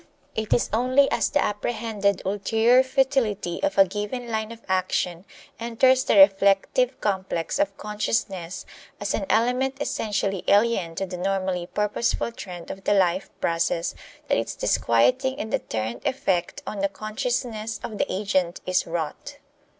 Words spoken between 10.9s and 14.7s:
to the normally purposeful trend of the life process that its